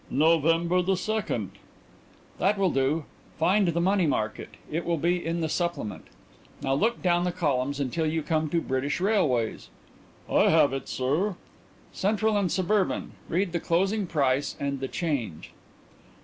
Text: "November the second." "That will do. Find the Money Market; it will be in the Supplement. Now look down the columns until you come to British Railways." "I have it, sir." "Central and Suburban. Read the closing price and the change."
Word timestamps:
"November 0.09 0.81
the 0.81 0.97
second." 0.97 1.51
"That 2.39 2.57
will 2.57 2.71
do. 2.71 3.05
Find 3.37 3.67
the 3.67 3.79
Money 3.79 4.07
Market; 4.07 4.49
it 4.71 4.83
will 4.83 4.97
be 4.97 5.23
in 5.23 5.41
the 5.41 5.47
Supplement. 5.47 6.05
Now 6.63 6.73
look 6.73 7.03
down 7.03 7.23
the 7.23 7.31
columns 7.31 7.79
until 7.79 8.07
you 8.07 8.23
come 8.23 8.49
to 8.49 8.61
British 8.61 8.99
Railways." 8.99 9.69
"I 10.27 10.49
have 10.49 10.73
it, 10.73 10.89
sir." 10.89 11.35
"Central 11.93 12.35
and 12.35 12.51
Suburban. 12.51 13.11
Read 13.29 13.51
the 13.51 13.59
closing 13.59 14.07
price 14.07 14.55
and 14.59 14.79
the 14.79 14.87
change." 14.87 15.51